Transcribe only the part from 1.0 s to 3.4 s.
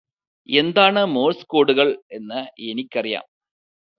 Morse കോഡുകൾ എന്ന് എനിക്കറിയാം